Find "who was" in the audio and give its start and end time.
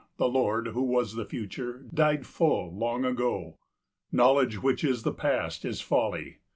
0.69-1.13